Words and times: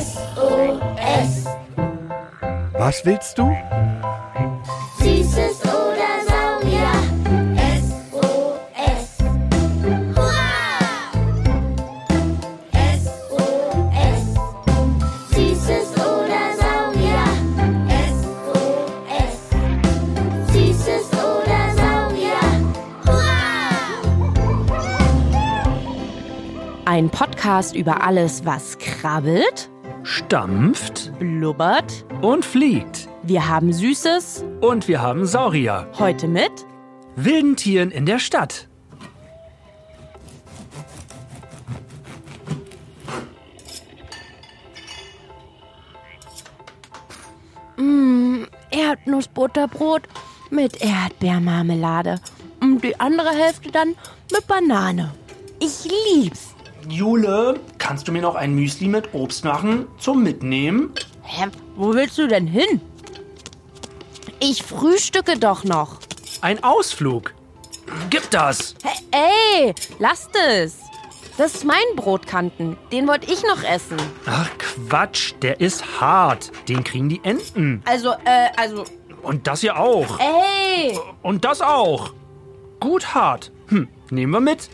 SOS. 0.00 1.46
Was 2.78 3.04
willst 3.04 3.36
du? 3.38 3.50
Ein 26.90 27.08
Podcast 27.08 27.76
über 27.76 28.02
alles, 28.02 28.44
was 28.44 28.76
krabbelt, 28.78 29.70
Stampft 30.02 31.16
blubbert. 31.20 32.04
und 32.20 32.44
fliegt. 32.44 33.06
Wir 33.22 33.46
haben 33.46 33.72
Süßes 33.72 34.44
Und 34.60 34.88
wir 34.88 35.00
haben 35.00 35.24
Saurier. 35.24 35.86
heute 36.00 36.26
mit 36.26 36.50
Wilden 37.14 37.54
Tieren 37.54 37.92
in 37.92 38.06
der 38.06 38.18
Stadt. 38.18 38.66
Erdnussbutterbrot 48.70 50.02
mit 50.50 50.82
Erdbeermarmelade 50.82 52.20
und 52.60 52.82
die 52.82 52.98
andere 52.98 53.30
Hälfte 53.30 53.70
dann 53.70 53.94
mit 54.32 54.44
Banane. 54.48 55.12
Ich 55.60 55.88
lieb's. 56.14 56.54
Jule, 56.88 57.60
kannst 57.78 58.08
du 58.08 58.12
mir 58.12 58.22
noch 58.22 58.34
ein 58.34 58.54
Müsli 58.54 58.88
mit 58.88 59.14
Obst 59.14 59.44
machen 59.44 59.86
zum 59.98 60.22
Mitnehmen? 60.22 60.92
Hä, 61.22 61.46
wo 61.76 61.94
willst 61.94 62.18
du 62.18 62.26
denn 62.26 62.46
hin? 62.46 62.80
Ich 64.40 64.62
frühstücke 64.62 65.38
doch 65.38 65.64
noch. 65.64 65.98
Ein 66.40 66.62
Ausflug. 66.64 67.34
Gib 68.08 68.30
das. 68.30 68.74
Hä, 68.82 69.18
ey, 69.64 69.74
lasst 69.98 70.30
es. 70.36 70.78
Das 71.36 71.54
ist 71.54 71.64
mein 71.64 71.76
Brotkanten. 71.96 72.76
Den 72.92 73.06
wollte 73.08 73.30
ich 73.32 73.42
noch 73.44 73.62
essen. 73.62 73.96
Ach 74.26 74.48
Quatsch, 74.58 75.32
der 75.42 75.60
ist 75.60 76.00
hart. 76.00 76.50
Den 76.68 76.84
kriegen 76.84 77.08
die 77.08 77.20
Enten. 77.24 77.82
Also, 77.86 78.10
äh, 78.24 78.48
also, 78.56 78.84
Und 79.22 79.46
das 79.46 79.60
hier 79.60 79.78
auch. 79.78 80.18
ey. 80.18 80.98
Und 81.22 81.44
das 81.44 81.60
auch. 81.62 82.12
Gut 82.80 83.14
hart. 83.14 83.52
Hm, 83.68 83.88
nehmen 84.10 84.32
wir 84.32 84.40
mit. 84.40 84.68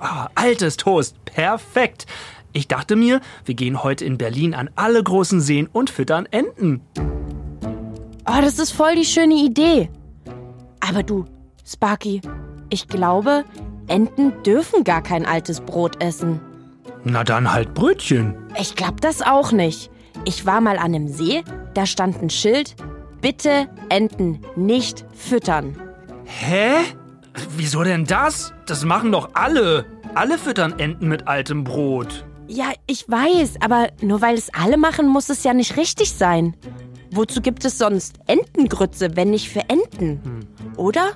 Ah, 0.00 0.28
altes 0.34 0.76
Toast. 0.76 1.16
Perfekt. 1.24 2.06
Ich 2.52 2.68
dachte 2.68 2.96
mir, 2.96 3.20
wir 3.44 3.54
gehen 3.54 3.82
heute 3.82 4.04
in 4.04 4.16
Berlin 4.18 4.54
an 4.54 4.70
alle 4.76 5.02
großen 5.02 5.40
Seen 5.40 5.66
und 5.66 5.90
füttern 5.90 6.26
Enten. 6.30 6.80
Oh, 8.26 8.40
das 8.40 8.58
ist 8.58 8.72
voll 8.72 8.94
die 8.96 9.04
schöne 9.04 9.34
Idee. 9.34 9.90
Aber 10.80 11.02
du, 11.02 11.26
Sparky, 11.64 12.20
ich 12.70 12.88
glaube, 12.88 13.44
Enten 13.88 14.42
dürfen 14.42 14.84
gar 14.84 15.02
kein 15.02 15.26
altes 15.26 15.60
Brot 15.60 16.02
essen. 16.02 16.40
Na 17.04 17.22
dann 17.22 17.52
halt 17.52 17.74
Brötchen. 17.74 18.34
Ich 18.58 18.74
glaube 18.74 19.00
das 19.00 19.22
auch 19.22 19.52
nicht. 19.52 19.90
Ich 20.24 20.46
war 20.46 20.60
mal 20.60 20.78
an 20.78 20.94
einem 20.94 21.08
See, 21.08 21.44
da 21.74 21.86
stand 21.86 22.20
ein 22.22 22.30
Schild, 22.30 22.74
bitte 23.20 23.68
Enten 23.90 24.40
nicht 24.56 25.04
füttern. 25.14 25.76
Hä? 26.24 26.78
Wieso 27.56 27.82
denn 27.82 28.04
das? 28.04 28.52
Das 28.66 28.84
machen 28.84 29.12
doch 29.12 29.30
alle. 29.34 29.86
Alle 30.14 30.38
füttern 30.38 30.78
Enten 30.78 31.08
mit 31.08 31.28
altem 31.28 31.64
Brot. 31.64 32.24
Ja, 32.48 32.72
ich 32.86 33.08
weiß, 33.08 33.56
aber 33.60 33.88
nur 34.00 34.22
weil 34.22 34.34
es 34.36 34.52
alle 34.54 34.76
machen, 34.76 35.08
muss 35.08 35.28
es 35.28 35.42
ja 35.44 35.52
nicht 35.52 35.76
richtig 35.76 36.12
sein. 36.12 36.56
Wozu 37.10 37.40
gibt 37.40 37.64
es 37.64 37.78
sonst 37.78 38.18
Entengrütze, 38.26 39.16
wenn 39.16 39.30
nicht 39.30 39.48
für 39.48 39.68
Enten? 39.68 40.46
Oder? 40.76 41.12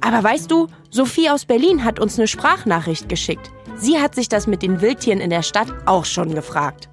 Aber 0.00 0.22
weißt 0.24 0.50
du, 0.50 0.68
Sophie 0.90 1.30
aus 1.30 1.44
Berlin 1.44 1.84
hat 1.84 2.00
uns 2.00 2.18
eine 2.18 2.28
Sprachnachricht 2.28 3.08
geschickt. 3.08 3.50
Sie 3.76 4.00
hat 4.00 4.14
sich 4.14 4.28
das 4.28 4.46
mit 4.46 4.62
den 4.62 4.80
Wildtieren 4.80 5.20
in 5.20 5.30
der 5.30 5.42
Stadt 5.42 5.68
auch 5.86 6.04
schon 6.04 6.34
gefragt. 6.34 6.88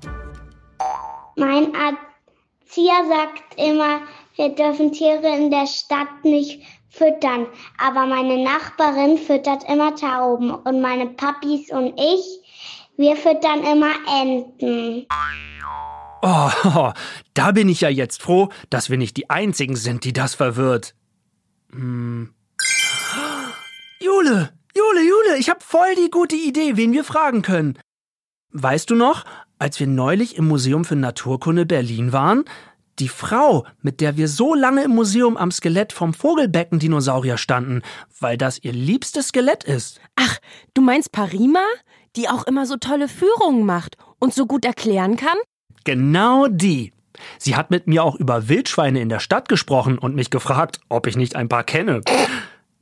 Mein 1.35 1.71
Erzieher 1.73 3.05
sagt 3.07 3.57
immer, 3.57 4.01
wir 4.35 4.49
dürfen 4.49 4.91
Tiere 4.91 5.35
in 5.37 5.51
der 5.51 5.67
Stadt 5.67 6.23
nicht 6.23 6.61
füttern. 6.89 7.47
Aber 7.77 8.05
meine 8.05 8.43
Nachbarin 8.43 9.17
füttert 9.17 9.63
immer 9.69 9.95
Tauben 9.95 10.51
und 10.51 10.81
meine 10.81 11.07
Papis 11.07 11.71
und 11.71 11.93
ich, 11.99 12.39
wir 12.97 13.15
füttern 13.15 13.63
immer 13.63 13.93
Enten. 14.21 15.07
Oh, 16.21 16.93
da 17.33 17.51
bin 17.51 17.69
ich 17.69 17.81
ja 17.81 17.89
jetzt 17.89 18.21
froh, 18.21 18.49
dass 18.69 18.89
wir 18.89 18.97
nicht 18.97 19.17
die 19.17 19.29
Einzigen 19.29 19.75
sind, 19.75 20.03
die 20.03 20.13
das 20.13 20.35
verwirrt. 20.35 20.95
Hm. 21.71 22.33
Jule, 23.99 24.53
Jule, 24.75 25.01
Jule, 25.01 25.37
ich 25.37 25.49
habe 25.49 25.61
voll 25.61 25.95
die 25.95 26.09
gute 26.09 26.35
Idee, 26.35 26.77
wen 26.77 26.93
wir 26.93 27.03
fragen 27.03 27.41
können. 27.41 27.77
Weißt 28.51 28.89
du 28.89 28.95
noch, 28.95 29.25
als 29.57 29.79
wir 29.79 29.87
neulich 29.87 30.37
im 30.37 30.47
Museum 30.47 30.85
für 30.85 30.95
Naturkunde 30.95 31.65
Berlin 31.65 32.11
waren? 32.13 32.45
Die 32.99 33.07
Frau, 33.07 33.65
mit 33.81 34.01
der 34.01 34.17
wir 34.17 34.27
so 34.27 34.53
lange 34.53 34.83
im 34.83 34.91
Museum 34.91 35.35
am 35.35 35.51
Skelett 35.51 35.93
vom 35.93 36.13
Vogelbecken-Dinosaurier 36.13 37.37
standen, 37.37 37.81
weil 38.19 38.37
das 38.37 38.59
ihr 38.61 38.71
liebstes 38.71 39.29
Skelett 39.29 39.63
ist. 39.63 39.99
Ach, 40.15 40.37
du 40.75 40.81
meinst 40.81 41.11
Parima, 41.11 41.63
die 42.15 42.29
auch 42.29 42.45
immer 42.45 42.67
so 42.67 42.77
tolle 42.77 43.07
Führungen 43.07 43.65
macht 43.65 43.97
und 44.19 44.33
so 44.33 44.45
gut 44.45 44.63
erklären 44.63 45.17
kann? 45.17 45.37
Genau 45.85 46.47
die. 46.47 46.93
Sie 47.39 47.55
hat 47.55 47.71
mit 47.71 47.87
mir 47.87 48.03
auch 48.03 48.15
über 48.15 48.47
Wildschweine 48.47 49.01
in 49.01 49.09
der 49.09 49.19
Stadt 49.19 49.49
gesprochen 49.49 49.97
und 49.97 50.15
mich 50.15 50.29
gefragt, 50.29 50.79
ob 50.89 51.07
ich 51.07 51.15
nicht 51.15 51.35
ein 51.35 51.49
paar 51.49 51.63
kenne. 51.63 52.01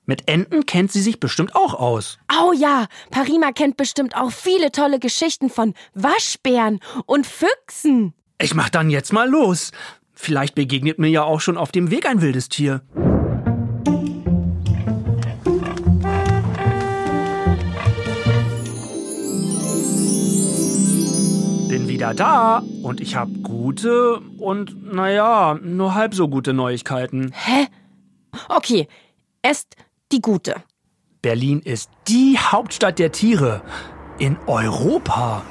Mit 0.06 0.28
Enten 0.28 0.66
kennt 0.66 0.92
sie 0.92 1.02
sich 1.02 1.20
bestimmt 1.20 1.56
auch 1.56 1.74
aus. 1.74 2.18
Oh 2.42 2.52
ja, 2.54 2.88
Parima 3.12 3.52
kennt 3.52 3.78
bestimmt 3.78 4.16
auch 4.16 4.32
viele 4.32 4.72
tolle 4.72 5.00
Geschichten 5.00 5.50
von 5.50 5.74
Waschbären 5.94 6.80
und 7.06 7.28
Füchsen. 7.28 8.14
Ich 8.42 8.56
mach 8.56 8.70
dann 8.70 8.90
jetzt 8.90 9.14
mal 9.14 9.30
los. 9.30 9.72
Vielleicht 10.24 10.54
begegnet 10.54 11.00
mir 11.00 11.08
ja 11.08 11.24
auch 11.24 11.42
schon 11.42 11.58
auf 11.58 11.72
dem 11.72 11.90
Weg 11.90 12.06
ein 12.06 12.22
wildes 12.22 12.48
Tier. 12.48 12.82
Bin 21.68 21.88
wieder 21.88 22.14
da 22.14 22.62
und 22.84 23.02
ich 23.02 23.16
habe 23.16 23.31
gute 23.40 24.20
und, 24.38 24.94
naja, 24.94 25.58
nur 25.60 25.96
halb 25.96 26.14
so 26.14 26.28
gute 26.28 26.54
Neuigkeiten. 26.54 27.31
Hä? 27.34 27.66
Okay, 28.48 28.88
erst 29.42 29.76
die 30.12 30.22
gute. 30.22 30.58
Berlin 31.24 31.62
ist 31.62 31.90
die 32.08 32.38
Hauptstadt 32.38 33.00
der 33.00 33.12
Tiere 33.12 33.64
in 34.20 34.38
Europa. 34.46 35.42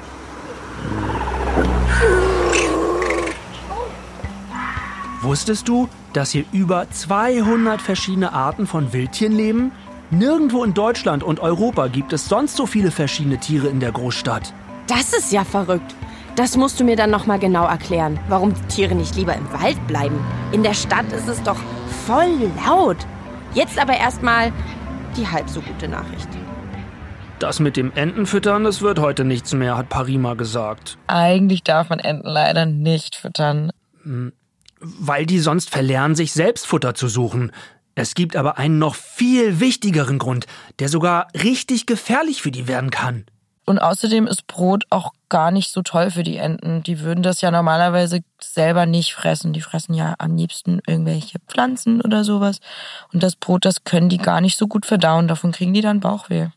Wusstest 5.21 5.67
du, 5.67 5.87
dass 6.13 6.31
hier 6.31 6.45
über 6.51 6.89
200 6.89 7.79
verschiedene 7.79 8.33
Arten 8.33 8.65
von 8.65 8.91
Wildtieren 8.91 9.35
leben? 9.35 9.71
Nirgendwo 10.09 10.63
in 10.63 10.73
Deutschland 10.73 11.23
und 11.23 11.39
Europa 11.39 11.87
gibt 11.87 12.11
es 12.11 12.27
sonst 12.27 12.57
so 12.57 12.65
viele 12.65 12.89
verschiedene 12.89 13.37
Tiere 13.37 13.67
in 13.67 13.79
der 13.79 13.91
Großstadt. 13.91 14.51
Das 14.87 15.13
ist 15.13 15.31
ja 15.31 15.43
verrückt. 15.43 15.95
Das 16.35 16.57
musst 16.57 16.79
du 16.79 16.83
mir 16.83 16.95
dann 16.95 17.11
noch 17.11 17.27
mal 17.27 17.37
genau 17.37 17.67
erklären, 17.67 18.19
warum 18.29 18.53
die 18.55 18.67
Tiere 18.67 18.95
nicht 18.95 19.15
lieber 19.15 19.35
im 19.35 19.51
Wald 19.53 19.85
bleiben. 19.85 20.19
In 20.51 20.63
der 20.63 20.73
Stadt 20.73 21.11
ist 21.13 21.27
es 21.27 21.41
doch 21.43 21.59
voll 22.07 22.49
laut. 22.65 22.97
Jetzt 23.53 23.77
aber 23.77 23.95
erstmal 23.95 24.51
die 25.15 25.27
halb 25.27 25.47
so 25.49 25.61
gute 25.61 25.87
Nachricht. 25.87 26.29
Das 27.37 27.59
mit 27.59 27.77
dem 27.77 27.91
Entenfüttern, 27.93 28.63
das 28.63 28.81
wird 28.81 28.97
heute 28.97 29.23
nichts 29.23 29.53
mehr, 29.53 29.77
hat 29.77 29.89
Parima 29.89 30.33
gesagt. 30.33 30.97
Eigentlich 31.07 31.63
darf 31.63 31.89
man 31.89 31.99
Enten 31.99 32.27
leider 32.27 32.65
nicht 32.65 33.15
füttern. 33.15 33.71
Weil 34.81 35.25
die 35.25 35.39
sonst 35.39 35.69
verlernen, 35.69 36.15
sich 36.15 36.33
selbst 36.33 36.65
Futter 36.65 36.95
zu 36.95 37.07
suchen. 37.07 37.51
Es 37.95 38.15
gibt 38.15 38.35
aber 38.35 38.57
einen 38.57 38.79
noch 38.79 38.95
viel 38.95 39.59
wichtigeren 39.59 40.17
Grund, 40.17 40.47
der 40.79 40.89
sogar 40.89 41.27
richtig 41.33 41.85
gefährlich 41.85 42.41
für 42.41 42.51
die 42.51 42.67
werden 42.67 42.89
kann. 42.89 43.25
Und 43.65 43.79
außerdem 43.79 44.27
ist 44.27 44.47
Brot 44.47 44.85
auch 44.89 45.11
gar 45.29 45.51
nicht 45.51 45.71
so 45.71 45.81
toll 45.81 46.09
für 46.09 46.23
die 46.23 46.37
Enten. 46.37 46.83
Die 46.83 47.01
würden 47.01 47.21
das 47.21 47.41
ja 47.41 47.51
normalerweise 47.51 48.21
selber 48.41 48.85
nicht 48.85 49.13
fressen. 49.13 49.53
Die 49.53 49.61
fressen 49.61 49.93
ja 49.93 50.15
am 50.17 50.35
liebsten 50.35 50.81
irgendwelche 50.87 51.39
Pflanzen 51.47 52.01
oder 52.01 52.23
sowas. 52.23 52.59
Und 53.13 53.21
das 53.23 53.35
Brot, 53.35 53.65
das 53.65 53.83
können 53.83 54.09
die 54.09 54.17
gar 54.17 54.41
nicht 54.41 54.57
so 54.57 54.67
gut 54.67 54.85
verdauen. 54.85 55.27
Davon 55.27 55.51
kriegen 55.51 55.73
die 55.73 55.81
dann 55.81 55.99
Bauchweh. 55.99 56.47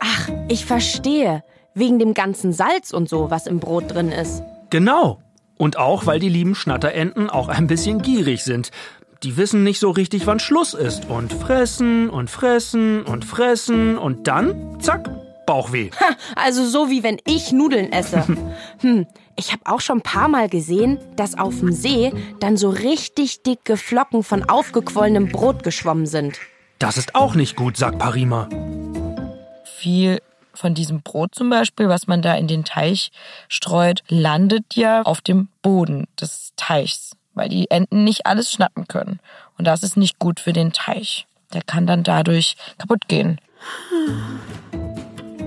Ach, 0.00 0.28
ich 0.48 0.66
verstehe. 0.66 1.42
Wegen 1.74 1.98
dem 1.98 2.14
ganzen 2.14 2.52
Salz 2.52 2.92
und 2.92 3.08
so, 3.08 3.30
was 3.30 3.46
im 3.46 3.58
Brot 3.58 3.94
drin 3.94 4.12
ist. 4.12 4.42
Genau. 4.70 5.22
Und 5.60 5.76
auch, 5.76 6.06
weil 6.06 6.18
die 6.18 6.30
lieben 6.30 6.54
Schnatterenten 6.54 7.28
auch 7.28 7.48
ein 7.48 7.66
bisschen 7.66 8.00
gierig 8.00 8.44
sind. 8.44 8.70
die 9.22 9.36
wissen 9.36 9.62
nicht 9.62 9.78
so 9.78 9.90
richtig, 9.90 10.26
wann 10.26 10.40
Schluss 10.40 10.72
ist. 10.72 11.10
Und 11.10 11.34
fressen 11.34 12.08
und 12.08 12.30
fressen 12.30 13.02
und 13.02 13.26
fressen 13.26 13.98
und 13.98 14.26
dann, 14.26 14.80
zack, 14.80 15.10
Bauchweh. 15.44 15.90
Also 16.34 16.64
so 16.64 16.88
wie 16.88 17.02
wenn 17.02 17.18
ich 17.26 17.52
Nudeln 17.52 17.92
esse. 17.92 18.24
hm, 18.80 19.06
ich 19.36 19.52
habe 19.52 19.60
auch 19.66 19.82
schon 19.82 19.98
ein 19.98 20.02
paar 20.02 20.28
Mal 20.28 20.48
gesehen, 20.48 20.98
dass 21.16 21.36
auf 21.38 21.58
dem 21.58 21.72
See 21.72 22.10
dann 22.38 22.56
so 22.56 22.70
richtig 22.70 23.42
dicke 23.42 23.76
Flocken 23.76 24.22
von 24.22 24.48
aufgequollenem 24.48 25.28
Brot 25.28 25.62
geschwommen 25.62 26.06
sind. 26.06 26.38
Das 26.78 26.96
ist 26.96 27.14
auch 27.14 27.34
nicht 27.34 27.54
gut, 27.54 27.76
sagt 27.76 27.98
Parima. 27.98 28.48
Viel 29.78 30.20
von 30.60 30.74
diesem 30.74 31.02
Brot 31.02 31.34
zum 31.34 31.50
Beispiel, 31.50 31.88
was 31.88 32.06
man 32.06 32.22
da 32.22 32.34
in 32.34 32.46
den 32.46 32.64
Teich 32.64 33.10
streut, 33.48 34.02
landet 34.08 34.74
ja 34.74 35.02
auf 35.02 35.20
dem 35.20 35.48
Boden 35.62 36.06
des 36.20 36.52
Teichs, 36.56 37.16
weil 37.34 37.48
die 37.48 37.70
Enten 37.70 38.04
nicht 38.04 38.26
alles 38.26 38.52
schnappen 38.52 38.86
können. 38.86 39.18
Und 39.58 39.64
das 39.66 39.82
ist 39.82 39.96
nicht 39.96 40.18
gut 40.18 40.38
für 40.38 40.52
den 40.52 40.72
Teich. 40.72 41.26
Der 41.52 41.62
kann 41.62 41.86
dann 41.86 42.02
dadurch 42.02 42.56
kaputt 42.78 43.08
gehen. 43.08 43.40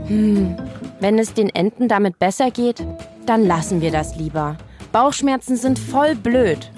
Wenn 0.07 1.19
es 1.19 1.33
den 1.33 1.49
Enten 1.49 1.87
damit 1.87 2.19
besser 2.19 2.51
geht, 2.51 2.85
dann 3.25 3.45
lassen 3.45 3.81
wir 3.81 3.91
das 3.91 4.15
lieber. 4.15 4.57
Bauchschmerzen 4.91 5.55
sind 5.55 5.79
voll 5.79 6.15
blöd. 6.15 6.69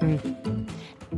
Hm. 0.00 0.18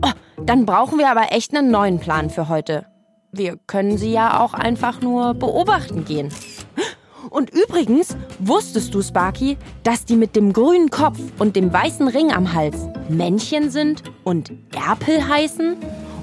Oh, 0.03 0.13
dann 0.45 0.67
brauchen 0.67 0.99
wir 0.99 1.11
aber 1.11 1.31
echt 1.31 1.57
einen 1.57 1.71
neuen 1.71 2.01
Plan 2.01 2.29
für 2.29 2.49
heute. 2.49 2.87
Wir 3.35 3.59
können 3.67 3.97
sie 3.97 4.13
ja 4.13 4.41
auch 4.41 4.53
einfach 4.53 5.01
nur 5.01 5.33
beobachten 5.33 6.05
gehen. 6.05 6.29
Und 7.31 7.49
übrigens, 7.49 8.15
wusstest 8.39 8.93
du, 8.93 9.01
Sparky, 9.01 9.57
dass 9.85 10.05
die 10.05 10.17
mit 10.17 10.37
dem 10.37 10.53
grünen 10.53 10.91
Kopf 10.91 11.19
und 11.39 11.57
dem 11.57 11.73
weißen 11.73 12.09
Ring 12.09 12.31
am 12.31 12.53
Hals 12.53 12.77
Männchen 13.09 13.71
sind 13.71 14.03
und 14.23 14.53
Erpel 14.75 15.27
heißen? 15.27 15.77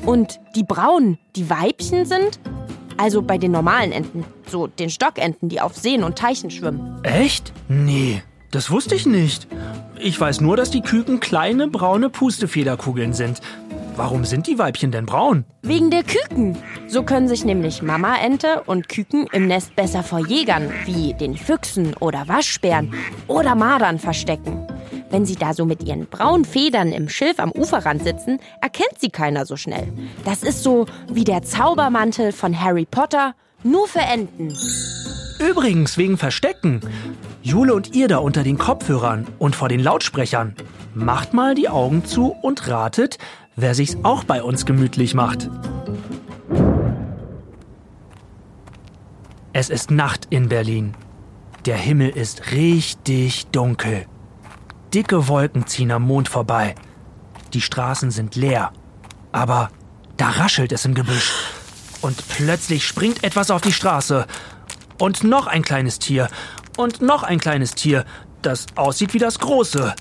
Und 0.06 0.40
die 0.56 0.64
braunen 0.64 1.18
die 1.36 1.50
Weibchen 1.50 2.06
sind? 2.06 2.40
Also 2.98 3.24
bei 3.24 3.40
den 3.40 3.54
normalen 3.54 3.92
Enten, 3.92 4.24
so 4.48 4.68
den 4.68 4.92
Stockenten, 4.92 5.50
die 5.50 5.62
auf 5.62 5.76
Seen 5.76 6.04
und 6.04 6.16
Teichen 6.16 6.52
schwimmen. 6.52 7.00
Echt? 7.02 7.54
Nee, 7.68 8.22
das 8.52 8.70
wusste 8.70 8.94
ich 8.94 9.08
nicht. 9.08 9.48
Ich 10.00 10.22
weiß 10.22 10.42
nur, 10.42 10.58
dass 10.58 10.70
die 10.70 10.82
Küken 10.82 11.20
kleine 11.20 11.70
braune 11.70 12.12
Pustefederkugeln 12.12 13.14
sind. 13.14 13.42
Warum 14.00 14.24
sind 14.24 14.48
die 14.48 14.58
Weibchen 14.58 14.94
denn 14.94 15.06
braun? 15.06 15.44
Wegen 15.62 15.92
der 15.92 16.04
Küken. 16.04 16.56
So 16.88 17.04
können 17.04 17.28
sich 17.28 17.44
nämlich 17.44 17.82
Mama-Ente 17.82 18.64
und 18.66 18.88
Küken 18.88 19.28
im 19.34 19.48
Nest 19.48 19.76
besser 19.76 20.04
vor 20.04 20.26
Jägern 20.26 20.72
wie 20.86 21.14
den 21.16 21.36
Füchsen 21.36 21.94
oder 21.96 22.30
Waschbären 22.30 22.94
oder 23.28 23.56
Mardern 23.56 24.00
verstecken. 24.00 24.66
Wenn 25.10 25.26
sie 25.26 25.36
da 25.36 25.54
so 25.54 25.66
mit 25.66 25.84
ihren 25.84 26.06
braunen 26.06 26.46
Federn 26.46 26.94
im 26.94 27.10
Schilf 27.10 27.42
am 27.42 27.52
Uferrand 27.52 28.02
sitzen, 28.02 28.40
erkennt 28.62 28.98
sie 29.00 29.10
keiner 29.10 29.46
so 29.46 29.58
schnell. 29.58 29.92
Das 30.24 30.44
ist 30.44 30.64
so 30.64 30.86
wie 31.12 31.26
der 31.26 31.42
Zaubermantel 31.42 32.32
von 32.32 32.58
Harry 32.58 32.88
Potter, 32.90 33.36
nur 33.64 33.86
für 33.90 34.00
Enten. 34.00 34.56
Übrigens 35.46 35.98
wegen 35.98 36.18
Verstecken. 36.18 36.80
Jule 37.42 37.74
und 37.74 37.94
ihr 37.96 38.08
da 38.08 38.20
unter 38.20 38.44
den 38.44 38.58
Kopfhörern 38.58 39.28
und 39.40 39.58
vor 39.58 39.68
den 39.68 39.82
Lautsprechern. 39.82 40.56
Macht 40.94 41.34
mal 41.34 41.54
die 41.54 41.70
Augen 41.70 42.06
zu 42.06 42.36
und 42.42 42.68
ratet, 42.68 43.18
wer 43.62 43.76
sich's 43.76 43.98
auch 44.04 44.24
bei 44.24 44.44
uns 44.44 44.66
gemütlich 44.66 45.14
macht. 45.14 45.50
Es 49.54 49.70
ist 49.70 49.92
Nacht 49.92 50.28
in 50.30 50.50
Berlin. 50.50 50.94
Der 51.66 51.78
Himmel 51.78 52.10
ist 52.10 52.52
richtig 52.52 53.48
dunkel. 53.48 54.06
Dicke 54.94 55.28
Wolken 55.28 55.68
ziehen 55.68 55.92
am 55.92 56.04
Mond 56.04 56.30
vorbei. 56.30 56.76
Die 57.54 57.62
Straßen 57.62 58.12
sind 58.12 58.36
leer. 58.36 58.72
Aber 59.32 59.70
da 60.18 60.30
raschelt 60.30 60.72
es 60.72 60.86
im 60.86 60.94
Gebüsch. 60.94 61.34
Und 62.02 62.28
plötzlich 62.30 62.86
springt 62.88 63.24
etwas 63.24 63.52
auf 63.52 63.62
die 63.62 63.74
Straße. 63.74 64.26
Und 65.00 65.24
noch 65.24 65.48
ein 65.48 65.64
kleines 65.64 66.00
Tier. 66.00 66.30
Und 66.78 67.02
noch 67.02 67.24
ein 67.24 67.40
kleines 67.40 67.76
Tier, 67.76 68.06
das 68.42 68.68
aussieht 68.76 69.14
wie 69.14 69.20
das 69.20 69.40
große. 69.40 69.94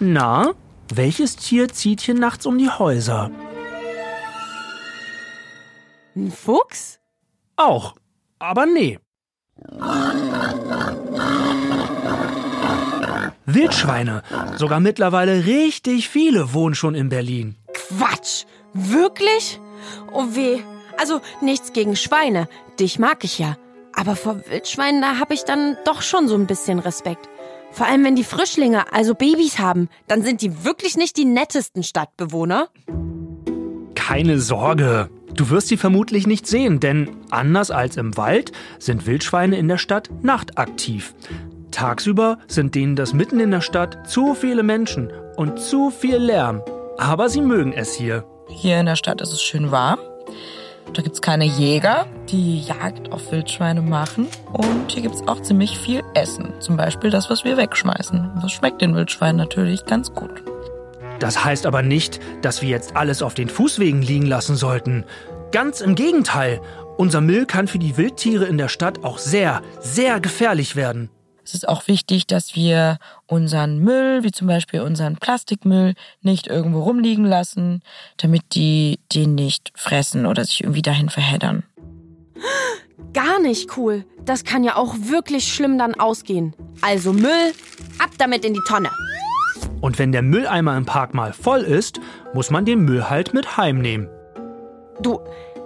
Na, 0.00 0.52
welches 0.96 1.36
Tier 1.36 1.68
zieht 1.68 2.00
hier 2.00 2.14
nachts 2.14 2.46
um 2.46 2.58
die 2.58 2.70
Häuser? 2.70 3.30
Ein 6.16 6.32
Fuchs? 6.32 6.98
Auch. 7.56 7.94
Aber 8.38 8.66
nee. 8.66 8.98
Wildschweine. 13.46 14.22
Sogar 14.56 14.80
mittlerweile 14.80 15.44
richtig 15.46 16.08
viele 16.08 16.52
wohnen 16.52 16.74
schon 16.74 16.94
in 16.94 17.08
Berlin. 17.08 17.56
Quatsch! 17.72 18.44
Wirklich? 18.72 19.60
Oh 20.12 20.26
weh. 20.30 20.60
Also 20.98 21.20
nichts 21.40 21.72
gegen 21.72 21.96
Schweine. 21.96 22.48
Dich 22.78 22.98
mag 22.98 23.24
ich 23.24 23.38
ja. 23.38 23.56
Aber 23.94 24.16
vor 24.16 24.40
Wildschweinen, 24.48 25.02
da 25.02 25.18
habe 25.18 25.34
ich 25.34 25.44
dann 25.44 25.76
doch 25.84 26.02
schon 26.02 26.28
so 26.28 26.34
ein 26.34 26.46
bisschen 26.46 26.78
Respekt. 26.78 27.28
Vor 27.72 27.86
allem, 27.86 28.04
wenn 28.04 28.16
die 28.16 28.24
Frischlinge, 28.24 28.92
also 28.92 29.14
Babys 29.14 29.58
haben, 29.58 29.88
dann 30.08 30.22
sind 30.22 30.42
die 30.42 30.64
wirklich 30.64 30.96
nicht 30.96 31.16
die 31.16 31.24
nettesten 31.24 31.82
Stadtbewohner. 31.82 32.68
Keine 33.94 34.40
Sorge. 34.40 35.08
Du 35.34 35.50
wirst 35.50 35.68
sie 35.68 35.76
vermutlich 35.76 36.26
nicht 36.26 36.46
sehen, 36.46 36.80
denn 36.80 37.16
anders 37.30 37.70
als 37.70 37.96
im 37.96 38.16
Wald 38.16 38.52
sind 38.78 39.06
Wildschweine 39.06 39.56
in 39.56 39.68
der 39.68 39.78
Stadt 39.78 40.10
nachtaktiv. 40.22 41.14
Tagsüber 41.70 42.38
sind 42.48 42.74
denen 42.74 42.96
das 42.96 43.14
mitten 43.14 43.38
in 43.38 43.52
der 43.52 43.60
Stadt 43.60 44.10
zu 44.10 44.34
viele 44.34 44.64
Menschen 44.64 45.12
und 45.36 45.60
zu 45.60 45.90
viel 45.90 46.16
Lärm. 46.16 46.62
Aber 46.98 47.28
sie 47.28 47.40
mögen 47.40 47.72
es 47.72 47.94
hier. 47.94 48.24
Hier 48.48 48.80
in 48.80 48.86
der 48.86 48.96
Stadt 48.96 49.20
ist 49.20 49.32
es 49.32 49.40
schön 49.40 49.70
warm. 49.70 50.00
Keine 51.30 51.44
Jäger, 51.44 52.08
die 52.28 52.58
Jagd 52.58 53.12
auf 53.12 53.30
Wildschweine 53.30 53.82
machen. 53.82 54.26
Und 54.52 54.90
hier 54.90 55.02
gibt's 55.02 55.22
auch 55.28 55.40
ziemlich 55.40 55.78
viel 55.78 56.02
Essen. 56.14 56.54
Zum 56.58 56.76
Beispiel 56.76 57.10
das, 57.10 57.30
was 57.30 57.44
wir 57.44 57.56
wegschmeißen. 57.56 58.40
Das 58.42 58.50
schmeckt 58.50 58.82
den 58.82 58.96
Wildschweinen 58.96 59.36
natürlich 59.36 59.86
ganz 59.86 60.12
gut. 60.12 60.42
Das 61.20 61.44
heißt 61.44 61.66
aber 61.66 61.82
nicht, 61.82 62.18
dass 62.42 62.62
wir 62.62 62.68
jetzt 62.68 62.96
alles 62.96 63.22
auf 63.22 63.34
den 63.34 63.48
Fußwegen 63.48 64.02
liegen 64.02 64.26
lassen 64.26 64.56
sollten. 64.56 65.04
Ganz 65.52 65.80
im 65.80 65.94
Gegenteil. 65.94 66.60
Unser 66.96 67.20
Müll 67.20 67.46
kann 67.46 67.68
für 67.68 67.78
die 67.78 67.96
Wildtiere 67.96 68.46
in 68.46 68.58
der 68.58 68.68
Stadt 68.68 69.04
auch 69.04 69.18
sehr, 69.18 69.62
sehr 69.78 70.18
gefährlich 70.18 70.74
werden. 70.74 71.10
Es 71.50 71.54
ist 71.54 71.68
auch 71.68 71.88
wichtig, 71.88 72.28
dass 72.28 72.54
wir 72.54 72.98
unseren 73.26 73.80
Müll, 73.80 74.22
wie 74.22 74.30
zum 74.30 74.46
Beispiel 74.46 74.82
unseren 74.82 75.16
Plastikmüll, 75.16 75.94
nicht 76.22 76.46
irgendwo 76.46 76.82
rumliegen 76.82 77.24
lassen, 77.24 77.82
damit 78.18 78.54
die 78.54 79.00
den 79.12 79.34
nicht 79.34 79.72
fressen 79.74 80.26
oder 80.26 80.44
sich 80.44 80.62
irgendwie 80.62 80.82
dahin 80.82 81.08
verheddern. 81.08 81.64
Gar 83.12 83.40
nicht 83.40 83.76
cool. 83.76 84.04
Das 84.24 84.44
kann 84.44 84.62
ja 84.62 84.76
auch 84.76 84.94
wirklich 84.96 85.52
schlimm 85.52 85.76
dann 85.76 85.96
ausgehen. 85.96 86.54
Also 86.82 87.12
Müll, 87.12 87.52
ab 87.98 88.10
damit 88.18 88.44
in 88.44 88.54
die 88.54 88.62
Tonne. 88.68 88.90
Und 89.80 89.98
wenn 89.98 90.12
der 90.12 90.22
Mülleimer 90.22 90.76
im 90.76 90.86
Park 90.86 91.14
mal 91.14 91.32
voll 91.32 91.62
ist, 91.62 91.98
muss 92.32 92.52
man 92.52 92.64
den 92.64 92.84
Müll 92.84 93.10
halt 93.10 93.34
mit 93.34 93.56
heimnehmen. 93.56 94.08
Du, 95.02 95.18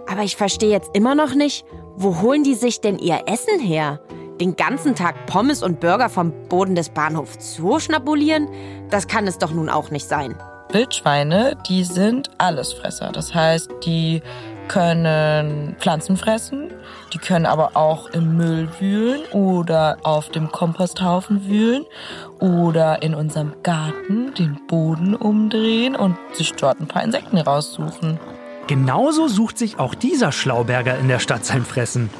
aber 0.09 0.23
ich 0.23 0.37
verstehe 0.37 0.71
jetzt 0.71 0.89
immer 0.95 1.15
noch 1.15 1.35
nicht, 1.35 1.67
wo 1.97 2.23
holen 2.23 2.43
die 2.43 2.55
sich 2.55 2.81
denn 2.81 2.99
ihr 2.99 3.25
Essen 3.27 3.61
her? 3.61 4.01
Den 4.41 4.57
ganzen 4.57 4.95
Tag 4.95 5.27
Pommes 5.27 5.63
und 5.63 5.81
Burger 5.81 6.09
vom 6.09 6.33
Boden 6.49 6.75
des 6.75 6.89
Bahnhofs 6.89 7.55
Zoo 7.55 7.79
schnabulieren? 7.79 8.49
Das 8.91 9.07
kann 9.07 9.27
es 9.27 9.39
doch 9.39 9.53
nun 9.53 9.69
auch 9.69 9.91
nicht 9.91 10.09
sein. 10.09 10.35
Wildschweine, 10.71 11.57
die 11.69 11.85
sind 11.85 12.31
Allesfresser. 12.39 13.13
Das 13.13 13.33
heißt, 13.33 13.71
die 13.85 14.23
können 14.67 15.77
Pflanzen 15.79 16.17
fressen, 16.17 16.73
die 17.13 17.19
können 17.19 17.47
aber 17.47 17.77
auch 17.77 18.09
im 18.09 18.37
Müll 18.37 18.69
wühlen 18.81 19.23
oder 19.33 19.99
auf 20.03 20.31
dem 20.31 20.51
Komposthaufen 20.51 21.47
wühlen 21.47 21.85
oder 22.41 23.03
in 23.03 23.15
unserem 23.15 23.55
Garten 23.63 24.35
den 24.35 24.59
Boden 24.67 25.15
umdrehen 25.15 25.95
und 25.95 26.17
sich 26.33 26.53
dort 26.55 26.81
ein 26.81 26.89
paar 26.89 27.05
Insekten 27.05 27.39
raussuchen. 27.39 28.19
Genauso 28.67 29.29
sucht 29.29 29.59
sich 29.59 29.79
auch 29.79 29.95
dieser 29.95 30.33
Schlauberger 30.33 30.99
in 30.99 31.09
der 31.09 31.19
Stadt 31.19 31.45
sein 31.45 31.65
Fressen. 31.65 32.11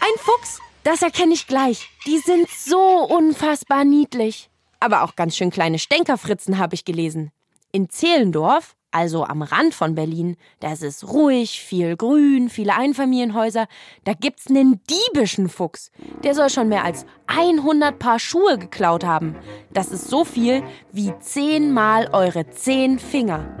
Ein 0.00 0.18
Fuchs, 0.18 0.58
das 0.84 1.02
erkenne 1.02 1.34
ich 1.34 1.46
gleich. 1.46 1.88
Die 2.06 2.18
sind 2.18 2.48
so 2.48 2.78
unfassbar 2.78 3.84
niedlich. 3.84 4.50
Aber 4.80 5.02
auch 5.02 5.16
ganz 5.16 5.36
schön 5.36 5.50
kleine 5.50 5.78
Stänkerfritzen 5.78 6.58
habe 6.58 6.74
ich 6.74 6.84
gelesen. 6.84 7.30
In 7.72 7.88
Zehlendorf, 7.88 8.76
also 8.90 9.24
am 9.24 9.42
Rand 9.42 9.74
von 9.74 9.94
Berlin, 9.94 10.36
da 10.60 10.72
ist 10.72 10.82
es 10.82 11.08
ruhig, 11.08 11.60
viel 11.60 11.96
Grün, 11.96 12.48
viele 12.48 12.76
Einfamilienhäuser. 12.76 13.66
Da 14.04 14.12
gibt's 14.12 14.48
einen 14.48 14.80
diebischen 14.84 15.48
Fuchs. 15.48 15.90
Der 16.22 16.34
soll 16.34 16.50
schon 16.50 16.68
mehr 16.68 16.84
als 16.84 17.06
100 17.26 17.98
Paar 17.98 18.18
Schuhe 18.18 18.58
geklaut 18.58 19.04
haben. 19.04 19.34
Das 19.72 19.88
ist 19.88 20.08
so 20.08 20.24
viel 20.24 20.62
wie 20.92 21.12
zehnmal 21.18 22.10
eure 22.12 22.48
zehn 22.50 22.98
Finger. 22.98 23.56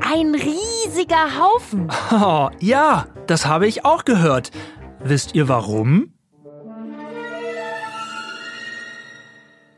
Ein 0.00 0.34
riesiger 0.34 1.38
Haufen. 1.38 1.88
Oh, 2.10 2.50
ja, 2.60 3.06
das 3.26 3.46
habe 3.46 3.68
ich 3.68 3.84
auch 3.84 4.04
gehört. 4.04 4.50
Wisst 4.98 5.34
ihr 5.34 5.48
warum? 5.48 6.12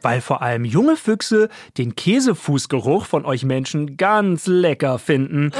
Weil 0.04 0.20
vor 0.20 0.42
allem 0.42 0.64
junge 0.64 0.96
Füchse 0.96 1.48
den 1.78 1.96
Käsefußgeruch 1.96 3.06
von 3.06 3.24
euch 3.24 3.44
Menschen 3.44 3.96
ganz 3.96 4.46
lecker 4.46 4.98
finden. 4.98 5.50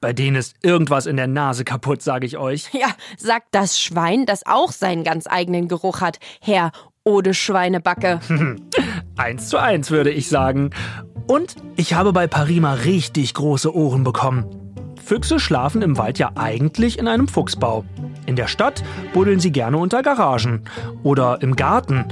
Bei 0.00 0.12
denen 0.12 0.36
ist 0.36 0.54
irgendwas 0.62 1.06
in 1.06 1.16
der 1.16 1.26
Nase 1.26 1.64
kaputt, 1.64 2.02
sage 2.02 2.26
ich 2.26 2.38
euch. 2.38 2.70
Ja, 2.72 2.88
sagt 3.16 3.48
das 3.52 3.80
Schwein, 3.80 4.26
das 4.26 4.46
auch 4.46 4.72
seinen 4.72 5.04
ganz 5.04 5.26
eigenen 5.26 5.68
Geruch 5.68 6.00
hat. 6.00 6.18
Herr 6.40 6.72
Ode 7.04 7.34
Schweinebacke. 7.34 8.20
Eins 9.16 9.48
zu 9.48 9.58
eins, 9.58 9.90
würde 9.90 10.10
ich 10.10 10.28
sagen. 10.28 10.70
Und 11.26 11.56
ich 11.76 11.94
habe 11.94 12.12
bei 12.12 12.26
Parima 12.26 12.74
richtig 12.74 13.34
große 13.34 13.74
Ohren 13.74 14.04
bekommen. 14.04 14.46
Füchse 15.02 15.38
schlafen 15.38 15.82
im 15.82 15.98
Wald 15.98 16.18
ja 16.18 16.32
eigentlich 16.34 16.98
in 16.98 17.08
einem 17.08 17.28
Fuchsbau. 17.28 17.84
In 18.26 18.36
der 18.36 18.46
Stadt 18.46 18.82
buddeln 19.12 19.40
sie 19.40 19.52
gerne 19.52 19.78
unter 19.78 20.02
Garagen 20.02 20.64
oder 21.02 21.42
im 21.42 21.56
Garten. 21.56 22.06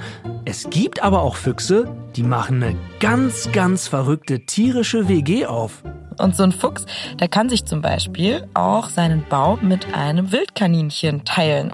Es 0.45 0.69
gibt 0.71 1.03
aber 1.03 1.23
auch 1.23 1.37
Füchse, 1.37 1.89
die 2.17 2.23
machen 2.23 2.63
eine 2.63 2.77
ganz, 3.01 3.51
ganz 3.53 3.89
verrückte 3.89 4.41
tierische 4.41 5.09
WG 5.09 5.47
auf. 5.47 5.83
Und 6.19 6.37
so 6.37 6.43
ein 6.43 6.53
Fuchs, 6.53 6.85
der 7.19 7.29
kann 7.29 7.49
sich 7.49 7.65
zum 7.65 7.81
Beispiel 7.81 8.47
auch 8.55 8.89
seinen 8.89 9.25
Bau 9.29 9.59
mit 9.63 9.95
einem 9.95 10.31
Wildkaninchen 10.31 11.25
teilen. 11.25 11.73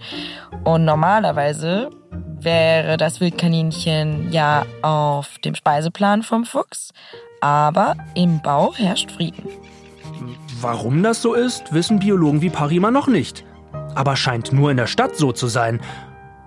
Und 0.63 0.85
normalerweise 0.85 1.89
wäre 2.39 2.97
das 2.97 3.19
Wildkaninchen 3.19 4.31
ja 4.31 4.65
auf 4.81 5.37
dem 5.39 5.55
Speiseplan 5.55 6.23
vom 6.23 6.45
Fuchs, 6.45 6.91
aber 7.41 7.95
im 8.15 8.41
Bau 8.41 8.73
herrscht 8.73 9.11
Frieden. 9.11 9.43
Warum 10.61 11.03
das 11.03 11.21
so 11.21 11.33
ist, 11.33 11.73
wissen 11.73 11.99
Biologen 11.99 12.41
wie 12.41 12.49
Parima 12.49 12.91
noch 12.91 13.07
nicht. 13.07 13.45
Aber 13.95 14.15
scheint 14.15 14.53
nur 14.53 14.71
in 14.71 14.77
der 14.77 14.87
Stadt 14.87 15.15
so 15.15 15.31
zu 15.31 15.47
sein. 15.47 15.79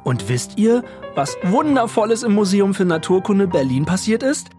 Und 0.05 0.29
wisst 0.29 0.59
ihr, 0.59 0.83
was 1.15 1.37
Wundervolles 1.45 2.23
im 2.23 2.35
Museum 2.35 2.75
für 2.75 2.85
Naturkunde 2.85 3.47
Berlin 3.47 3.85
passiert 3.85 4.23
ist? 4.23 4.51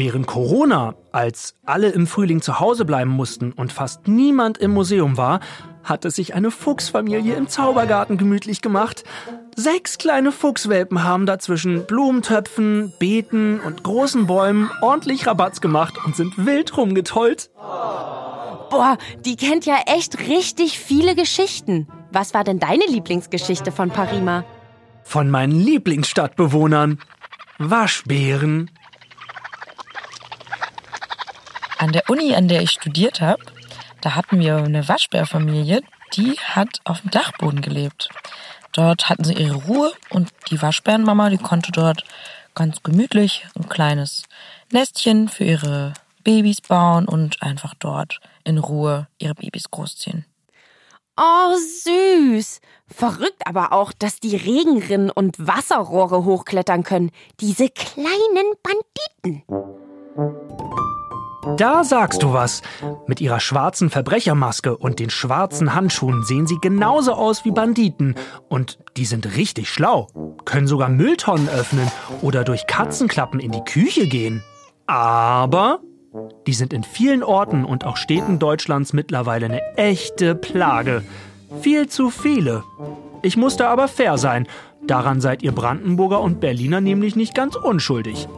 Während 0.00 0.26
Corona, 0.26 0.94
als 1.12 1.56
alle 1.66 1.90
im 1.90 2.06
Frühling 2.06 2.40
zu 2.40 2.58
Hause 2.58 2.86
bleiben 2.86 3.10
mussten 3.10 3.52
und 3.52 3.70
fast 3.70 4.08
niemand 4.08 4.56
im 4.56 4.70
Museum 4.70 5.18
war, 5.18 5.40
hatte 5.84 6.10
sich 6.10 6.32
eine 6.32 6.50
Fuchsfamilie 6.50 7.34
im 7.34 7.48
Zaubergarten 7.48 8.16
gemütlich 8.16 8.62
gemacht. 8.62 9.04
Sechs 9.54 9.98
kleine 9.98 10.32
Fuchswelpen 10.32 11.04
haben 11.04 11.26
dazwischen 11.26 11.84
Blumentöpfen, 11.84 12.94
Beeten 12.98 13.60
und 13.60 13.82
großen 13.82 14.26
Bäumen 14.26 14.70
ordentlich 14.80 15.26
Rabatz 15.26 15.60
gemacht 15.60 15.98
und 16.06 16.16
sind 16.16 16.46
wild 16.46 16.74
rumgetollt. 16.78 17.50
Boah, 17.58 18.96
die 19.26 19.36
kennt 19.36 19.66
ja 19.66 19.80
echt 19.84 20.18
richtig 20.18 20.78
viele 20.78 21.14
Geschichten. 21.14 21.88
Was 22.10 22.32
war 22.32 22.42
denn 22.42 22.58
deine 22.58 22.86
Lieblingsgeschichte 22.88 23.70
von 23.70 23.90
Parima? 23.90 24.46
Von 25.02 25.28
meinen 25.28 25.60
Lieblingsstadtbewohnern. 25.60 27.00
Waschbären. 27.58 28.70
An 31.80 31.92
der 31.92 32.10
Uni, 32.10 32.34
an 32.34 32.46
der 32.46 32.60
ich 32.60 32.72
studiert 32.72 33.22
habe, 33.22 33.42
da 34.02 34.14
hatten 34.14 34.38
wir 34.38 34.56
eine 34.58 34.86
Waschbärfamilie, 34.86 35.80
die 36.12 36.32
hat 36.32 36.78
auf 36.84 37.00
dem 37.00 37.10
Dachboden 37.10 37.62
gelebt. 37.62 38.10
Dort 38.72 39.08
hatten 39.08 39.24
sie 39.24 39.32
ihre 39.32 39.54
Ruhe 39.54 39.90
und 40.10 40.28
die 40.50 40.60
Waschbärenmama, 40.60 41.30
die 41.30 41.38
konnte 41.38 41.72
dort 41.72 42.04
ganz 42.54 42.82
gemütlich 42.82 43.46
ein 43.56 43.66
kleines 43.70 44.24
Nestchen 44.70 45.30
für 45.30 45.44
ihre 45.44 45.94
Babys 46.22 46.60
bauen 46.60 47.08
und 47.08 47.42
einfach 47.42 47.72
dort 47.78 48.20
in 48.44 48.58
Ruhe 48.58 49.08
ihre 49.18 49.34
Babys 49.34 49.70
großziehen. 49.70 50.26
Oh, 51.16 51.56
süß. 51.82 52.60
Verrückt 52.88 53.46
aber 53.46 53.72
auch, 53.72 53.92
dass 53.94 54.20
die 54.20 54.36
Regenrinnen 54.36 55.08
und 55.08 55.34
Wasserrohre 55.38 56.26
hochklettern 56.26 56.82
können. 56.82 57.10
Diese 57.40 57.70
kleinen 57.70 58.52
Banditen. 58.62 59.44
Da 61.56 61.84
sagst 61.84 62.22
du 62.22 62.32
was. 62.32 62.62
Mit 63.06 63.20
ihrer 63.20 63.40
schwarzen 63.40 63.88
Verbrechermaske 63.88 64.76
und 64.76 64.98
den 64.98 65.10
schwarzen 65.10 65.74
Handschuhen 65.74 66.22
sehen 66.22 66.46
sie 66.46 66.58
genauso 66.60 67.12
aus 67.14 67.44
wie 67.44 67.50
Banditen. 67.50 68.14
Und 68.48 68.78
die 68.96 69.06
sind 69.06 69.36
richtig 69.36 69.68
schlau. 69.70 70.08
Können 70.44 70.66
sogar 70.66 70.88
Mülltonnen 70.88 71.48
öffnen 71.48 71.90
oder 72.20 72.44
durch 72.44 72.66
Katzenklappen 72.66 73.40
in 73.40 73.52
die 73.52 73.64
Küche 73.64 74.06
gehen. 74.06 74.42
Aber 74.86 75.80
die 76.46 76.52
sind 76.52 76.72
in 76.72 76.82
vielen 76.82 77.22
Orten 77.22 77.64
und 77.64 77.86
auch 77.86 77.96
Städten 77.96 78.38
Deutschlands 78.38 78.92
mittlerweile 78.92 79.46
eine 79.46 79.76
echte 79.76 80.34
Plage. 80.34 81.02
Viel 81.60 81.88
zu 81.88 82.10
viele. 82.10 82.64
Ich 83.22 83.36
muss 83.36 83.56
da 83.56 83.68
aber 83.68 83.88
fair 83.88 84.18
sein. 84.18 84.46
Daran 84.86 85.20
seid 85.20 85.42
ihr 85.42 85.52
Brandenburger 85.52 86.20
und 86.20 86.40
Berliner 86.40 86.80
nämlich 86.80 87.16
nicht 87.16 87.34
ganz 87.34 87.54
unschuldig. 87.54 88.28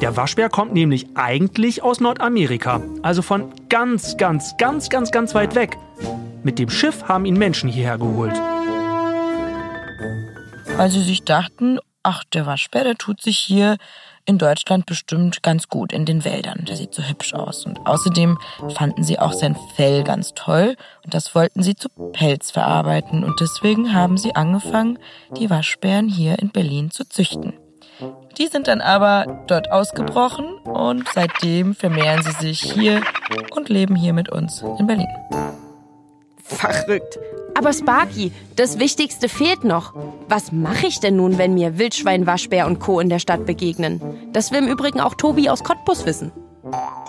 Der 0.00 0.16
Waschbär 0.16 0.48
kommt 0.48 0.72
nämlich 0.72 1.06
eigentlich 1.14 1.82
aus 1.82 2.00
Nordamerika, 2.00 2.82
also 3.02 3.20
von 3.20 3.52
ganz, 3.68 4.16
ganz, 4.16 4.56
ganz, 4.56 4.88
ganz, 4.88 5.10
ganz 5.10 5.34
weit 5.34 5.54
weg. 5.54 5.76
Mit 6.42 6.58
dem 6.58 6.70
Schiff 6.70 7.04
haben 7.06 7.26
ihn 7.26 7.36
Menschen 7.36 7.68
hierher 7.68 7.98
geholt. 7.98 8.32
Weil 10.76 10.90
sie 10.90 11.02
sich 11.02 11.24
dachten, 11.24 11.78
ach, 12.02 12.24
der 12.32 12.46
Waschbär, 12.46 12.84
der 12.84 12.96
tut 12.96 13.20
sich 13.20 13.38
hier 13.38 13.76
in 14.24 14.38
Deutschland 14.38 14.86
bestimmt 14.86 15.42
ganz 15.42 15.68
gut 15.68 15.92
in 15.92 16.06
den 16.06 16.24
Wäldern. 16.24 16.64
Der 16.66 16.76
sieht 16.76 16.94
so 16.94 17.02
hübsch 17.02 17.34
aus. 17.34 17.66
Und 17.66 17.86
außerdem 17.86 18.38
fanden 18.74 19.04
sie 19.04 19.18
auch 19.18 19.34
sein 19.34 19.56
Fell 19.76 20.02
ganz 20.02 20.32
toll 20.34 20.76
und 21.04 21.12
das 21.12 21.34
wollten 21.34 21.62
sie 21.62 21.74
zu 21.74 21.90
Pelz 22.12 22.50
verarbeiten. 22.50 23.22
Und 23.22 23.38
deswegen 23.40 23.92
haben 23.92 24.16
sie 24.16 24.34
angefangen, 24.34 24.98
die 25.36 25.50
Waschbären 25.50 26.08
hier 26.08 26.38
in 26.38 26.50
Berlin 26.50 26.90
zu 26.90 27.06
züchten. 27.06 27.52
Die 28.38 28.46
sind 28.46 28.68
dann 28.68 28.80
aber 28.80 29.44
dort 29.46 29.70
ausgebrochen 29.70 30.46
und 30.64 31.06
seitdem 31.14 31.74
vermehren 31.74 32.22
sie 32.22 32.48
sich 32.48 32.60
hier 32.60 33.02
und 33.50 33.68
leben 33.68 33.96
hier 33.96 34.12
mit 34.12 34.30
uns 34.30 34.62
in 34.78 34.86
Berlin. 34.86 35.08
Verrückt. 36.42 37.18
Aber 37.54 37.72
Sparky, 37.72 38.32
das 38.56 38.78
Wichtigste 38.78 39.28
fehlt 39.28 39.64
noch. 39.64 39.94
Was 40.28 40.50
mache 40.52 40.86
ich 40.86 41.00
denn 41.00 41.16
nun, 41.16 41.36
wenn 41.36 41.54
mir 41.54 41.78
Wildschwein, 41.78 42.26
Waschbär 42.26 42.66
und 42.66 42.80
Co. 42.80 43.00
in 43.00 43.08
der 43.08 43.18
Stadt 43.18 43.44
begegnen? 43.44 44.00
Das 44.32 44.50
will 44.50 44.60
im 44.60 44.68
Übrigen 44.68 45.00
auch 45.00 45.14
Tobi 45.14 45.50
aus 45.50 45.62
Cottbus 45.62 46.06
wissen. 46.06 46.32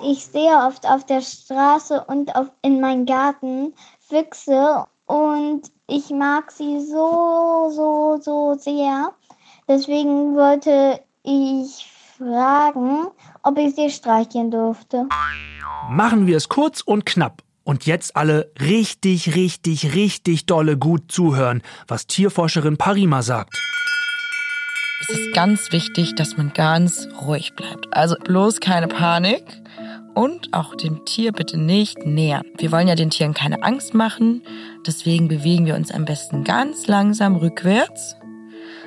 Ich 0.04 0.26
sehe 0.26 0.56
oft 0.68 0.86
auf 0.88 1.06
der 1.06 1.22
Straße 1.22 2.04
und 2.08 2.36
auf, 2.36 2.48
in 2.62 2.82
meinem 2.82 3.06
Garten 3.06 3.74
Füchse 4.00 4.86
und 5.06 5.62
ich 5.88 6.10
mag 6.10 6.52
sie 6.52 6.80
so, 6.80 7.70
so, 7.70 8.18
so 8.22 8.56
sehr. 8.58 9.14
Deswegen 9.74 10.36
wollte 10.36 11.00
ich 11.24 11.86
fragen, 12.18 13.08
ob 13.42 13.58
ich 13.58 13.74
sie 13.74 13.90
streicheln 13.90 14.52
durfte. 14.52 15.08
Machen 15.90 16.28
wir 16.28 16.36
es 16.36 16.50
kurz 16.50 16.82
und 16.82 17.06
knapp. 17.06 17.42
Und 17.64 17.86
jetzt 17.86 18.18
alle 18.18 18.52
richtig, 18.60 19.34
richtig, 19.34 19.96
richtig 19.96 20.46
dolle 20.46 20.78
gut 20.78 21.10
zuhören, 21.10 21.62
was 21.88 22.06
Tierforscherin 22.06 22.76
Parima 22.76 23.22
sagt. 23.22 23.58
Es 25.04 25.10
ist 25.18 25.34
ganz 25.34 25.72
wichtig, 25.72 26.16
dass 26.16 26.36
man 26.36 26.52
ganz 26.54 27.08
ruhig 27.22 27.54
bleibt. 27.56 27.88
Also 27.92 28.16
bloß 28.22 28.60
keine 28.60 28.90
Panik 28.90 29.46
und 30.16 30.54
auch 30.54 30.76
dem 30.76 31.06
Tier 31.06 31.32
bitte 31.32 31.58
nicht 31.58 32.06
nähern. 32.06 32.44
Wir 32.58 32.74
wollen 32.74 32.90
ja 32.90 32.96
den 32.96 33.10
Tieren 33.10 33.34
keine 33.34 33.64
Angst 33.64 33.94
machen, 33.94 34.44
deswegen 34.86 35.30
bewegen 35.30 35.66
wir 35.66 35.76
uns 35.76 35.92
am 35.92 36.04
besten 36.04 36.44
ganz 36.44 36.88
langsam 36.88 37.38
rückwärts 37.38 38.18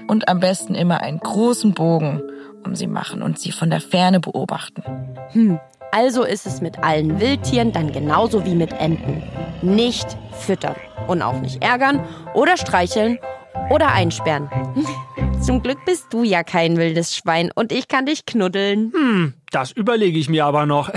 und 0.07 0.29
am 0.29 0.41
besten 0.41 0.75
immer 0.75 1.01
einen 1.01 1.21
großen 1.21 1.75
Bogen 1.75 2.23
um 2.65 2.75
sie 2.75 2.87
machen 2.87 3.23
und 3.23 3.39
sie 3.39 3.53
von 3.53 3.71
der 3.71 3.81
Ferne 3.81 4.21
beobachten. 4.21 4.83
Hm, 5.33 5.59
also 5.93 6.25
ist 6.25 6.47
es 6.47 6.61
mit 6.61 6.83
allen 6.83 7.21
Wildtieren 7.21 7.73
dann 7.73 7.93
genauso 7.93 8.45
wie 8.45 8.55
mit 8.55 8.73
Enten. 8.73 9.23
Nicht 9.63 10.17
füttern 10.33 10.77
und 11.07 11.23
auch 11.23 11.41
nicht 11.41 11.63
ärgern 11.63 12.05
oder 12.35 12.57
streicheln 12.57 13.19
oder 13.71 13.93
einsperren. 13.93 14.49
Zum 15.41 15.63
Glück 15.63 15.85
bist 15.85 16.07
du 16.11 16.25
ja 16.25 16.43
kein 16.43 16.77
wildes 16.77 17.15
Schwein 17.15 17.51
und 17.55 17.71
ich 17.71 17.87
kann 17.87 18.07
dich 18.07 18.25
knuddeln. 18.25 18.93
Hm, 18.95 19.35
das 19.51 19.73
überlege 19.73 20.19
ich 20.19 20.29
mir 20.29 20.47
aber 20.47 20.65
noch. 20.65 20.89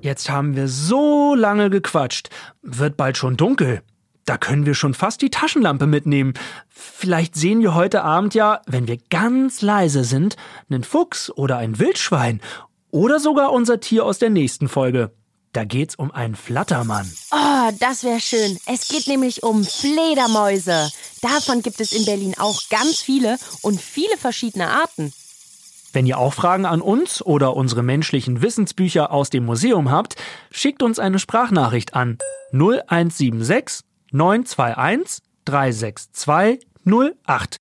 Jetzt 0.00 0.30
haben 0.30 0.56
wir 0.56 0.66
so 0.66 1.34
lange 1.34 1.70
gequatscht. 1.70 2.30
Wird 2.62 2.96
bald 2.96 3.16
schon 3.16 3.36
dunkel. 3.36 3.82
Da 4.30 4.38
können 4.38 4.64
wir 4.64 4.74
schon 4.74 4.94
fast 4.94 5.22
die 5.22 5.30
Taschenlampe 5.30 5.88
mitnehmen. 5.88 6.34
Vielleicht 6.68 7.34
sehen 7.34 7.62
wir 7.62 7.74
heute 7.74 8.04
Abend 8.04 8.32
ja, 8.32 8.62
wenn 8.68 8.86
wir 8.86 8.96
ganz 9.10 9.60
leise 9.60 10.04
sind, 10.04 10.36
einen 10.70 10.84
Fuchs 10.84 11.32
oder 11.32 11.56
ein 11.56 11.80
Wildschwein 11.80 12.40
oder 12.92 13.18
sogar 13.18 13.50
unser 13.50 13.80
Tier 13.80 14.04
aus 14.04 14.20
der 14.20 14.30
nächsten 14.30 14.68
Folge. 14.68 15.10
Da 15.52 15.64
geht's 15.64 15.96
um 15.96 16.12
einen 16.12 16.36
Flattermann. 16.36 17.10
Oh, 17.32 17.72
das 17.80 18.04
wäre 18.04 18.20
schön. 18.20 18.56
Es 18.66 18.86
geht 18.86 19.08
nämlich 19.08 19.42
um 19.42 19.64
Fledermäuse. 19.64 20.92
Davon 21.22 21.62
gibt 21.62 21.80
es 21.80 21.90
in 21.90 22.04
Berlin 22.04 22.34
auch 22.38 22.60
ganz 22.70 23.00
viele 23.00 23.36
und 23.62 23.80
viele 23.80 24.16
verschiedene 24.16 24.68
Arten. 24.68 25.12
Wenn 25.92 26.06
ihr 26.06 26.18
auch 26.18 26.34
Fragen 26.34 26.66
an 26.66 26.82
uns 26.82 27.20
oder 27.20 27.56
unsere 27.56 27.82
menschlichen 27.82 28.42
Wissensbücher 28.42 29.10
aus 29.10 29.28
dem 29.28 29.44
Museum 29.44 29.90
habt, 29.90 30.14
schickt 30.52 30.84
uns 30.84 31.00
eine 31.00 31.18
Sprachnachricht 31.18 31.94
an 31.94 32.18
0176 32.52 33.89
921 34.12 35.22
362 35.44 36.66
08. 37.26 37.56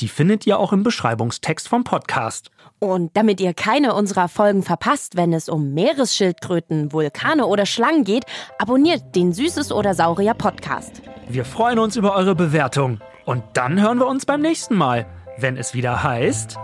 Die 0.00 0.08
findet 0.08 0.46
ihr 0.46 0.58
auch 0.58 0.72
im 0.72 0.82
Beschreibungstext 0.82 1.68
vom 1.68 1.84
Podcast. 1.84 2.50
Und 2.78 3.16
damit 3.16 3.40
ihr 3.40 3.54
keine 3.54 3.94
unserer 3.94 4.28
Folgen 4.28 4.62
verpasst, 4.62 5.16
wenn 5.16 5.32
es 5.32 5.48
um 5.48 5.72
Meeresschildkröten, 5.72 6.92
Vulkane 6.92 7.46
oder 7.46 7.64
Schlangen 7.64 8.04
geht, 8.04 8.24
abonniert 8.58 9.16
den 9.16 9.32
Süßes 9.32 9.72
oder 9.72 9.94
Saurier 9.94 10.34
Podcast. 10.34 11.00
Wir 11.28 11.44
freuen 11.44 11.78
uns 11.78 11.96
über 11.96 12.14
eure 12.14 12.34
Bewertung. 12.34 13.00
Und 13.24 13.42
dann 13.54 13.80
hören 13.80 13.98
wir 13.98 14.06
uns 14.06 14.26
beim 14.26 14.42
nächsten 14.42 14.76
Mal, 14.76 15.06
wenn 15.38 15.56
es 15.56 15.72
wieder 15.72 16.02
heißt. 16.02 16.56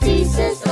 Süßes 0.00 0.62